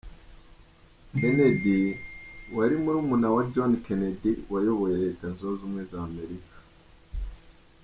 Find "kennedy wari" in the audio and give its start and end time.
1.17-2.75